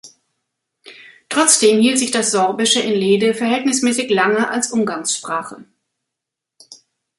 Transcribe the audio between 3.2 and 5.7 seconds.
verhältnismäßig lange als Umgangssprache.